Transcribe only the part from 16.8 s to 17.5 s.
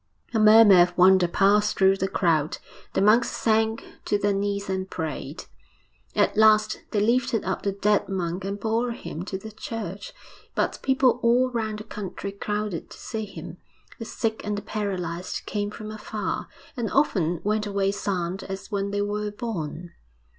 often